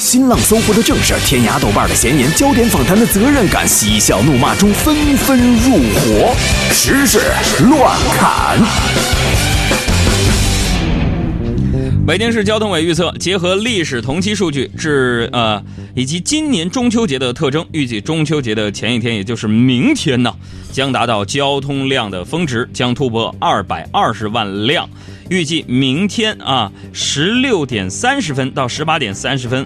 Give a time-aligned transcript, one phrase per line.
[0.00, 6.34] 新浪、搜狐的正事，天涯、豆瓣的闲言，焦点访谈的责任感，嬉笑怒骂中纷纷入伙，
[6.72, 7.20] 时事
[7.68, 8.58] 乱砍。
[12.06, 15.62] 北京市交通委预测，结合历史同期数据，至呃
[15.94, 20.34] 以及今年中秋节的特征，预计中秋节的前一天，也就是明天呢，
[20.72, 24.88] 将达到交通量的峰值，将突破二百二十万辆。
[25.28, 29.64] 预计明天啊，十六点三十分到十八点三十分。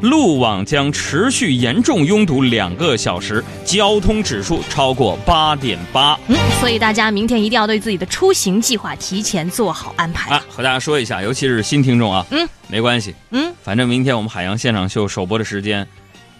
[0.00, 6.18] 路网将持续严重拥堵两个小时，交通指数超过八点八。
[6.26, 10.44] 嗯，所以大家明天一定要对自己的出行计划提前做好安排啊！
[10.48, 15.86] 和大家说一下，尤其是新听众啊，嗯，没关系，嗯，反正明天我们海洋现场秀首播的时间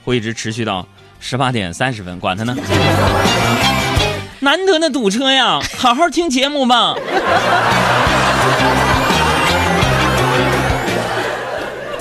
[0.05, 0.87] 会一直持续到
[1.18, 2.57] 十八点三十分，管他呢。
[4.41, 6.95] 难得的堵车呀，好好听节目吧。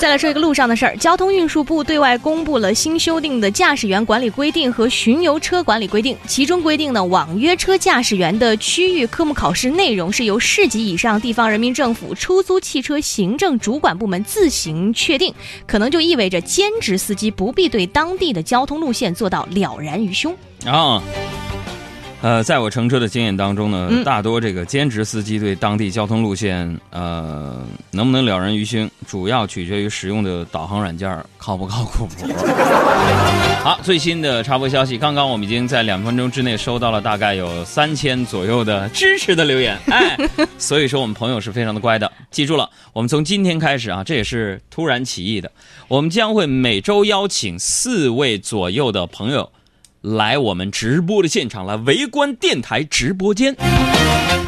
[0.04, 15.34] 再来说一个路上的事儿，交通运输部对外公布了新修订的驾驶员管理规定和巡游车管理规定，其中规定呢，网约车驾驶员的区域科目考试内容是由市级以上地方人民政府出租汽车行政主管部门自行确定，
[15.66, 21.02] 可能就意味着兼职司机不必对当地的交通路线做到了然于胸啊。
[22.24, 32.08] 呃，在我乘车的经验当中呢，大多这个兼职司机对当地交通路线，呃，能不能了然于心，主要取决于使用的导航软件靠不靠谱。
[33.62, 40.16] 好，最新的插播消息，刚刚我们已经在两分钟之内收到了大概有三千左右的支持的留言，哎，
[40.56, 42.10] 所以说我们朋友是非常的乖的。
[42.30, 45.52] 记住了，我们从今天开始啊，这也是突然起意的，
[45.88, 49.50] 我们将会每周邀请四位左右的朋友。
[50.04, 53.56] 来我们直播的现场来围观电台直播间。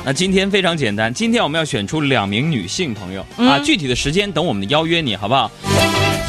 [0.05, 5.51] 那今天非常简单，今天我们要选出两名女性朋友啊，具体的时间等我们的邀约你好不好？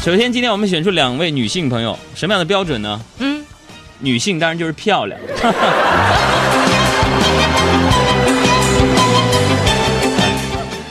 [0.02, 2.98] 首先，今天我们选出两位女性朋友，什么样的标准呢？
[3.18, 3.44] 嗯，
[3.98, 5.20] 女性当然就是漂亮。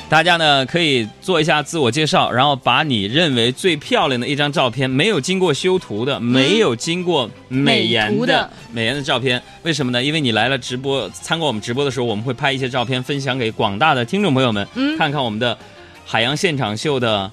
[0.10, 9.42] 大家呢可以做一下自我介绍，然后把你认为最漂亮的一张照片，没有经过修图的，没有经过美颜的美颜的照片。
[9.64, 10.02] 为什么呢？
[10.02, 14.66] 因为你来了直播，参观我们直播的时候，我们会拍一些照片分享给广大的听众朋友们，
[14.98, 15.58] 看看我们的
[16.06, 17.30] 海洋现场秀的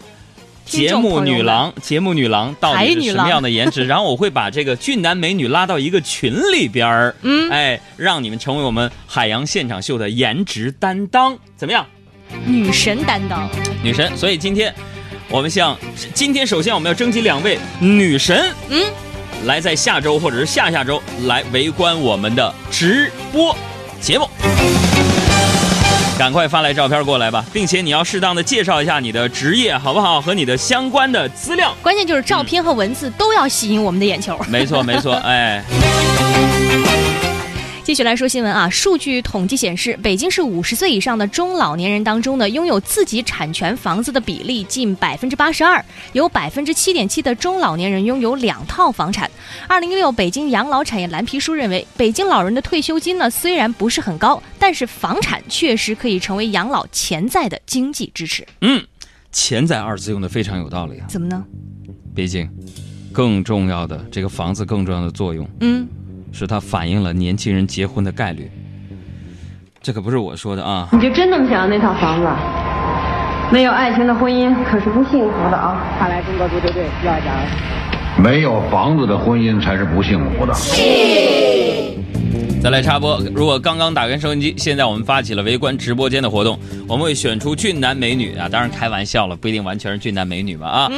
[0.64, 3.86] 节目女郎，节目女郎到底是什么样的颜值。
[3.86, 7.14] 然后我会把这个俊男美女拉到一个群里边儿，
[7.52, 11.86] 哎，让你们成为我们海洋现场秀的颜值担当，怎么样？
[12.46, 13.48] 女神担当，
[13.82, 14.10] 女神。
[14.16, 14.74] 所以今天，
[15.28, 15.76] 我们向
[16.12, 18.84] 今天首先我们要征集两位女神，嗯，
[19.44, 23.56] 来在下周或者是下下周来围观我们的直播
[24.00, 24.28] 节目。
[26.16, 30.20] 赶快发来照片过来吧，并且你要适当的介绍一下你的职业，好不好？
[30.20, 31.74] 和你的相关的资料。
[31.82, 34.38] 关键就是照片和文字都要吸引我们的眼球。
[34.48, 35.64] 没错，没错，哎。
[37.94, 49.30] 继续来说新闻啊，数据统计显示，北京市五十岁以上的中老年人当中呢，拥有自己产权房子的比例近百分之八十二，有百分之七点七的中老年人拥有两套房产。
[49.68, 58.44] 二零一六北京养老产业蓝皮书认为，北京老人的退休金呢虽然不是很高，但是房产确实可以成为养老潜在的经济支持。
[58.62, 58.84] 嗯，
[59.30, 61.06] 潜在二字用的非常有道理啊。
[61.08, 61.44] 怎么呢？
[62.12, 62.50] 毕竟，
[63.12, 65.48] 更重要的这个房子更重要的作用。
[65.60, 65.86] 嗯。
[66.34, 68.50] 是它反映了年轻人结婚的概率，
[69.80, 70.88] 这可不是我说的啊！
[70.90, 72.28] 你就真那么想要那套房子？
[73.52, 75.80] 没有爱情的婚姻可是不幸福的啊！
[75.98, 78.22] 看来中国足球队需要加油。
[78.22, 80.52] 没有房子的婚姻才是不幸福的。
[82.64, 86.58] 再来插播，如果刚刚打开收音机，现在我们发起了围观直播间的活动，
[86.88, 90.92] 我们会选出俊男美女啊，当然开玩笑了，不一定完全是俊男美女吧啊。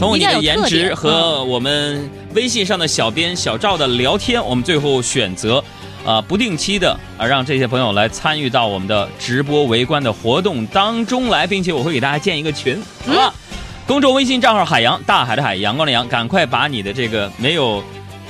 [0.00, 5.62] 通过你的颜值和我们微信上的小编小赵的聊天，我们最后选择，
[6.04, 13.32] 啊，不定期的啊，让这些朋友来参与到我们的直播围观的活动当中来，并且我会给大家建一个群，好吧？
[13.86, 17.80] 公众微信账号海洋大海的海阳光的阳，赶快把你的这个没有。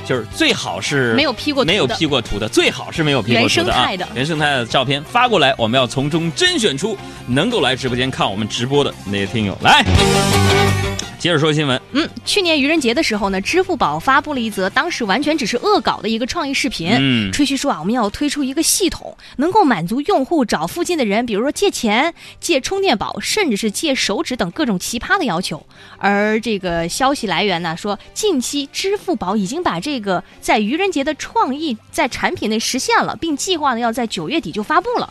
[0.05, 3.89] 就是最好是没有 P 过没有 P 过图的，最好是没有 P 过图的啊！
[4.15, 6.97] 原生态的照片发过来，我们要从中甄选出
[7.27, 9.85] 能够来直播间看我们直播的那些听友来。
[11.23, 11.81] 接着说新闻。
[11.93, 25.65] 嗯，去年愚人节的时候呢，支付宝发布了一则当时完全只是恶搞的一个创意视频，嗯，吹嘘说啊，我们要推出一个系统，能够满足用户找附近的人，比如说借钱、借充电宝，甚至是借手指等各种奇葩的要求。
[25.97, 35.09] 而这个消息来源呢说，近期支付宝已经把这个在愚人节的创意在产品内实现了，并计划呢要在九月底就发布了。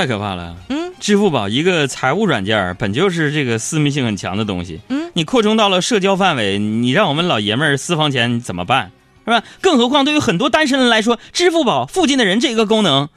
[0.00, 0.56] 太可怕了。
[0.70, 8.92] 嗯，支付宝一个财务软件本就是这个私密性很强的东西，嗯，你扩充到了社交范围，你让我们老爷们儿私房钱怎么办？
[9.26, 9.42] 是吧？
[9.60, 13.10] 更何况对于很多单身人来说，支付宝附近的人这个功能，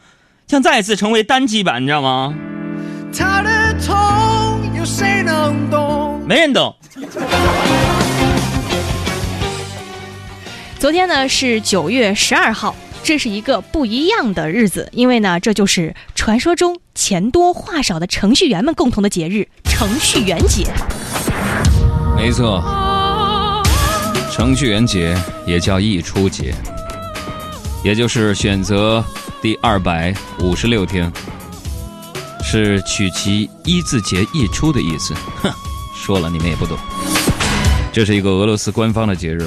[0.45, 2.35] 将再次成为单机版，你知道吗？
[3.17, 3.95] 他的痛
[4.77, 6.21] 有谁能懂？
[6.27, 6.75] 没人懂。
[10.77, 20.65] 昨天呢是九月十二号，这是一个不一样的日子，因为呢这就是传说中钱多话少的程序员们共同的节日——程序员节。
[22.15, 22.63] 没错，
[24.31, 26.55] 程序员节也叫溢出节，
[27.83, 29.03] 也就是选择
[29.41, 31.11] 第二百五十六天，
[32.41, 35.13] 是取其一字节溢出的意思。
[35.41, 35.51] 哼，
[35.93, 36.77] 说了你们也不懂。
[37.91, 39.45] 这是一个俄罗斯官方的节日，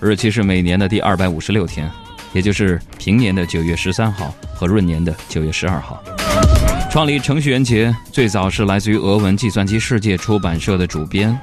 [0.00, 1.88] 日期是每年的第二百五十六天，
[2.36, 6.02] 也就是平年的九月十三号和闰年的九月十二号。
[6.90, 11.34] 创立程序员节最早是来自于俄文计算机世界出版社的主编，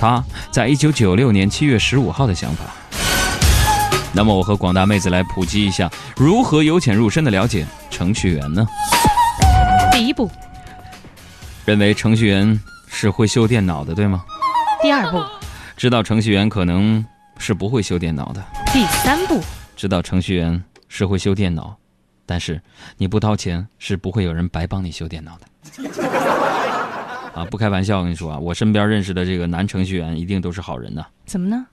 [0.00, 0.20] 他
[0.50, 2.64] 在一九九六年七月十五号的想法。
[4.12, 8.66] 那么我和广大妹子来普及一下，如何由浅入深的了解程序员呢？
[9.92, 10.28] 第一步，
[11.64, 14.24] 认为程序员是会修电脑的，对吗？
[14.82, 15.22] 第二步，
[15.76, 17.04] 知道程序员可能
[17.38, 19.40] 是不会修电脑的，第三步，
[19.80, 21.74] 知道程序员是会修电脑，
[22.26, 22.60] 但是
[22.98, 25.90] 你不掏钱是不会有人白帮你修电脑的。
[27.32, 31.66] 啊，不开玩笑，我跟你说啊，我身边认识的这个男程序员一定都是好人呐、怎么呢？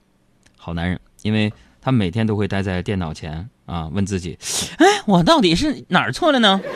[0.56, 1.52] 好男人，因为
[1.82, 4.38] 他每天都会待在电脑前啊，问自己，
[4.78, 6.58] 哎，我到底是哪儿错了呢？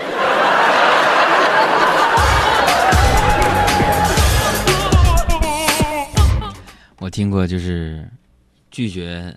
[7.00, 8.06] 我听过，就是
[8.70, 9.34] 拒绝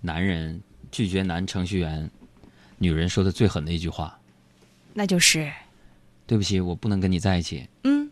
[0.00, 2.10] 男人、拒绝男程序员，
[2.78, 4.18] 女人说的最狠的一句话
[4.94, 5.50] 那就是
[6.26, 7.68] ，：“对不起，我不能跟你在一起。
[7.84, 8.10] 嗯”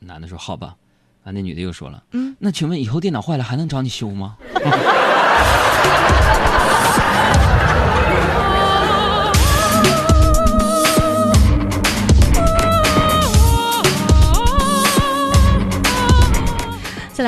[0.00, 0.76] 男的说：“好吧。”
[1.24, 4.36] 啊，那女的又说了：“嗯，那请问以后电脑坏了还能找你修吗？”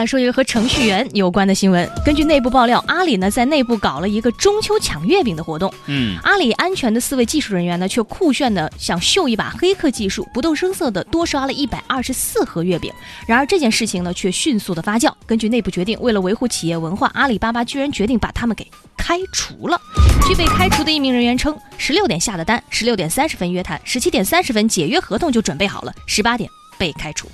[0.01, 1.87] 来说一个和程序员有关的新闻。
[2.07, 5.71] 根据内部爆料，阿里呢在内部搞了一个中秋抢月饼的活动。
[5.85, 12.91] 嗯，阿里安全的四位技术人员呢，却酷炫的想秀一把黑客技术，不动声色的多刷了一百二十四盒月饼。
[13.27, 15.13] 然而这件事情呢，却迅速的发酵。
[15.27, 19.79] 根据内部决定，为了维护企业文化，阿里巴巴居然决定把他们给开除了。
[20.27, 26.49] 据被开除的一名人员称，十六点下的单，十六点三十分约谈，十七点三十分解约合同就准备好了，十八点
[26.79, 27.29] 被开除。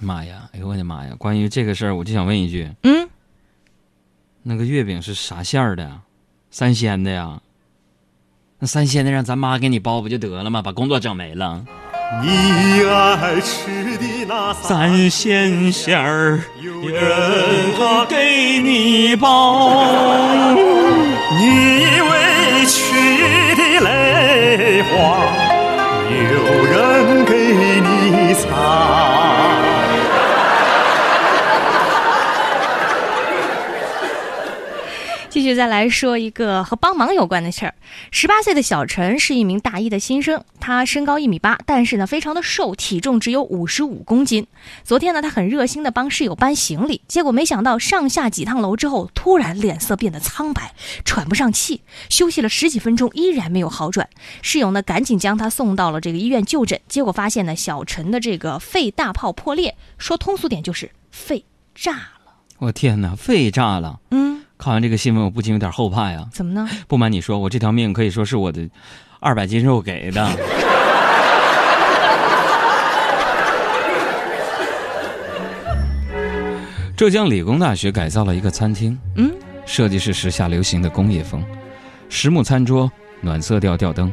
[0.00, 0.48] 妈呀！
[0.52, 1.14] 哎呦我的妈呀！
[1.18, 3.08] 关于这个事儿，我就想问一句：嗯，
[4.42, 6.00] 那个月饼是啥馅儿的呀？
[6.50, 7.40] 三鲜的呀？
[8.58, 10.60] 那三鲜的让咱妈给你包不就得了吗？
[10.62, 11.64] 把工作整没了。
[12.22, 12.28] 你
[12.88, 17.00] 爱吃的那三鲜馅儿，有人
[18.08, 20.52] 给你包。
[21.38, 24.90] 你委屈的泪花，
[26.10, 27.32] 有人给
[27.80, 29.19] 你擦。
[35.40, 37.74] 继续再来说一个和帮忙有关的事儿。
[38.10, 44.46] 十八岁的小陈是一名大一的新生，他身高一米八，但是呢非常的瘦，体重只有五十五公斤。
[44.84, 50.74] 昨天呢，他很热心的帮室友搬行李，结果没想到上下几趟楼之后，突然脸色变得苍白，
[51.06, 54.10] 喘不上气，休息了十几分钟依然没有好转。
[54.42, 62.02] 室友呢赶紧将他送到了这个医院就诊，结果发现呢小陈的这个肺大泡破裂，说通俗点就是肺炸了。
[62.58, 64.00] 我天哪，肺炸了！
[64.10, 64.19] 嗯，
[64.60, 66.26] 看完这个新闻，我不禁有点后怕呀。
[66.30, 66.68] 怎么呢？
[66.86, 68.68] 不瞒你说，我这条命可以说是我的
[69.18, 70.30] 二百斤肉给的。
[76.94, 79.32] 浙江理工大学改造了一个餐厅，嗯，
[79.64, 81.42] 设计是时下流行的工业风，
[82.10, 84.12] 实木餐桌、暖色调吊灯，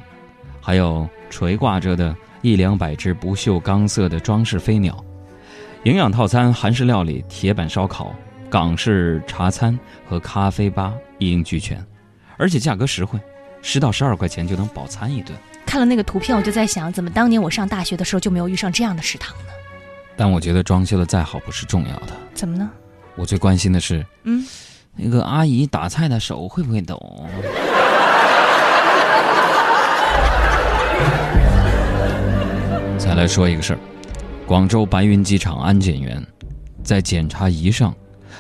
[0.62, 5.04] 还有垂挂着的一两百只不锈钢色的装饰飞鸟。
[5.84, 8.16] 营养套餐、韩式料理、铁板烧烤、
[8.50, 9.78] 港式茶餐
[10.08, 11.86] 和咖啡吧一应俱全，
[12.38, 13.20] 而且价格实惠，
[13.62, 15.38] 十到十二块钱就能饱餐一顿。
[15.66, 19.50] 看了那个图片，我就在想，怎么当年我上大学的时候就没有遇上这样的食堂呢？
[20.16, 22.70] 但我觉得装修的再好不是重要的，怎么呢？
[23.16, 24.46] 我最关心的是，嗯，
[24.96, 26.98] 那个阿姨打菜的手会不会抖？
[32.98, 33.80] 再来说一个事儿，
[34.46, 36.26] 广州白云机场安检员
[36.84, 37.94] 在检查仪上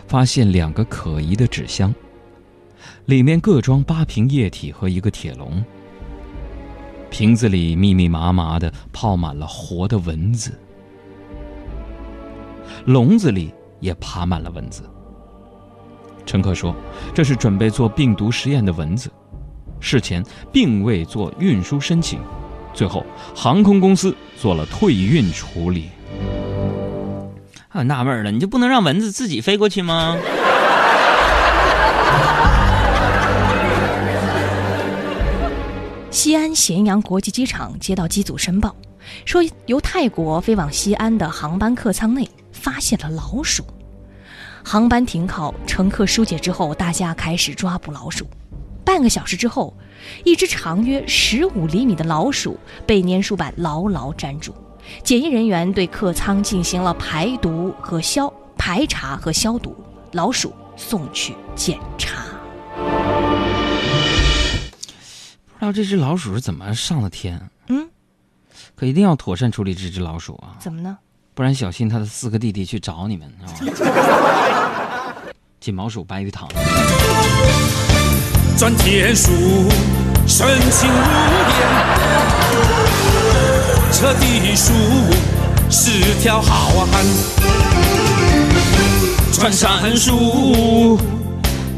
[0.07, 1.93] 发现两个可疑的纸箱，
[3.05, 5.63] 里面各装八瓶液体和一个铁笼。
[7.09, 10.59] 瓶子里密密麻麻的泡满了活的蚊子，
[12.85, 14.83] 笼子里也爬满了蚊子。
[16.25, 16.75] 乘客说
[17.15, 19.09] ：“这是准备做病毒实验的蚊子，
[19.79, 22.19] 事前并未做运输申请，
[22.73, 25.85] 最后航空公司做了退运处理。”
[27.77, 30.17] 很纳闷了，你就不能让蚊子自己飞过去吗？
[36.09, 38.75] 西安咸阳国际机场接到机组申报，
[39.23, 43.63] 说由泰国飞往西安的航班客舱内发现了老鼠。
[44.63, 48.25] 航班停靠，乘客疏解之后，大家开始抓捕老鼠。
[48.83, 49.77] 半个小时之后，
[50.23, 54.55] 一只长约十五厘米的老鼠被粘鼠板牢牢粘住。
[55.03, 59.75] 检疫人员对客舱进行了排毒和消排查和消毒，
[60.13, 62.23] 老鼠送去检查。
[65.59, 67.49] 不知道这只老鼠是怎么上的天？
[67.67, 67.89] 嗯，
[68.75, 70.55] 可一定要妥善处理这只老鼠啊！
[70.59, 70.97] 怎么呢？
[71.33, 73.45] 不然小心它的四个弟弟去找你们啊！
[75.59, 76.47] 金毛鼠白玉堂。
[83.91, 84.73] 扯地树
[85.69, 85.89] 是
[86.21, 87.03] 条好汉，
[89.33, 90.99] 穿山鼠，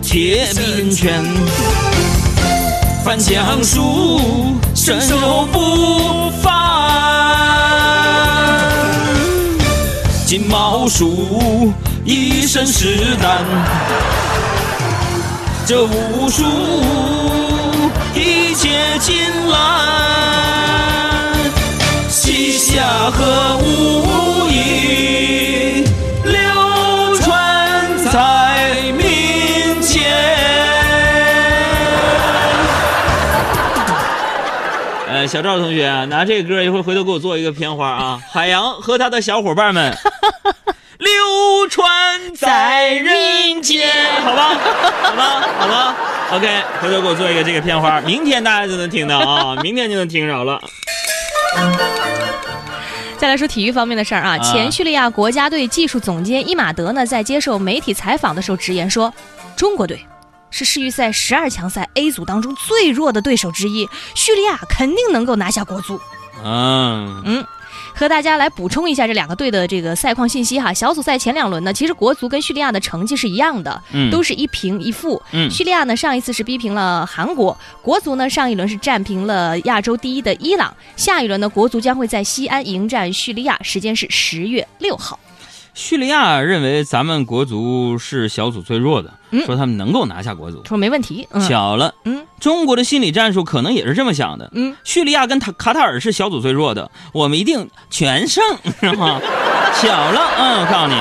[0.01, 1.23] 铁冰拳，
[3.05, 6.51] 翻江鼠，身手不凡。
[10.25, 11.71] 金毛鼠
[12.03, 13.45] 一身是胆，
[15.65, 16.43] 这武术
[18.13, 19.15] 一切尽
[22.39, 22.60] 揽。
[22.60, 25.84] 下河无影
[26.24, 30.03] 流传在民间。
[35.08, 38.22] 呃，小赵同学，拿这个歌一会儿回头给我做一个片花啊！
[38.31, 39.98] 海洋和他的小伙伴们
[41.00, 43.89] 流传在人间，
[44.24, 44.50] 好吧，
[45.01, 45.96] 好吧，好吧
[46.34, 50.62] ，OK，回头给我做一个这个片花，明天大家就能听到啊，明天就能听着了。
[53.18, 59.13] 再来说体育方面的事儿啊，前叙利亚国家队技术总监伊马德呢，在接受媒体采访的时候直言说，
[59.58, 60.00] 中国队
[60.50, 66.00] 是世预赛十二强赛 A 组当中最弱的对手之一，叙利亚肯定能够拿下国足。
[66.44, 67.46] 嗯嗯。
[67.93, 70.74] 和大家来补充一下这两个队的这个赛况信息哈。
[70.74, 75.22] 小组赛前两轮呢，其实国足跟叙利亚的成绩是一样的，嗯，都是一平一负。
[75.31, 80.74] 嗯，叙利亚呢上一次是逼平了韩国，国足呢上一轮是战平了亚洲第一的伊朗。
[80.96, 85.19] 下一轮呢，国足将会在西安迎战叙利亚，时间是十月六号。
[85.79, 89.13] 叙利亚认为咱们国足是小组最弱的，
[89.45, 91.25] 说他们能够拿下国足，说没问题。
[91.48, 94.51] 巧了，嗯，中国的心理战术可能也是这么想的。
[94.53, 98.43] 嗯，叙利亚跟塔卡塔尔是小组最弱的，我们一定全胜，
[98.81, 99.21] 是吗？
[99.79, 100.95] 巧了，嗯，我告诉你。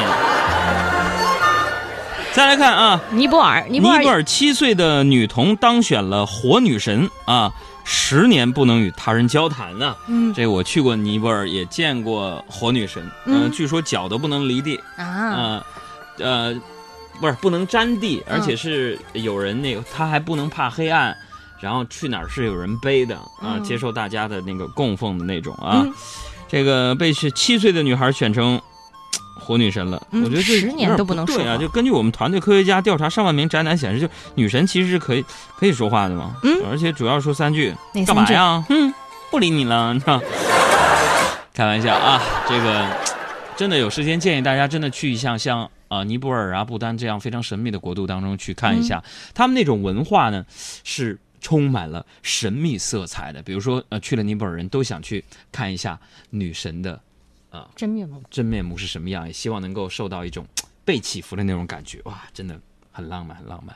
[2.33, 7.53] 再来看啊，尼泊尔，尼泊尔七岁的女童当选了活女神啊。
[7.91, 9.97] 十年不能与他人交谈呢。
[10.09, 13.11] 嗯，这我去过尼泊尔，也见过火女神。
[13.25, 15.65] 嗯，据说脚都不能离地啊。
[16.19, 16.55] 呃，
[17.19, 21.17] 不是不能沾地，而且是有人那个，他还不能怕黑暗，
[21.61, 25.87] 然后去哪儿是有人背的啊，接受大家的那个供奉的那种啊。
[26.47, 28.61] 这个被是七岁的女孩选成。
[29.49, 31.57] 活女神了，我觉得十年都不能说对啊！
[31.57, 35.25] 就根据我们团队科学家调查，上万名宅男显示，就女神其实是可以
[35.57, 36.37] 可以说话的嘛。
[36.43, 37.75] 嗯，而且主要说三句，
[38.07, 38.63] 干嘛呀？
[38.69, 38.93] 嗯，
[39.31, 40.21] 不理你了，你知道？
[41.55, 42.21] 开玩笑啊！
[42.47, 42.87] 这个
[43.57, 49.03] 真的有时间，建议大家真的去一下像啊尼泊尔啊、不丹这样非常神秘的国度当中去看一下，
[49.33, 50.45] 他们那种文化呢
[50.85, 53.43] 是充满了神秘色彩的。
[53.43, 57.01] 比如说呃，去了尼泊尔人都想去看一下女神的。
[57.51, 59.27] 啊，真面目，真面目是什么样？
[59.27, 60.47] 也希望能够受到一种
[60.85, 63.75] 被祈福的那种感觉，哇，真的很浪漫，很浪漫。